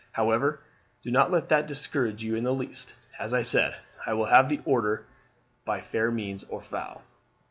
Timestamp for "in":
2.35-2.43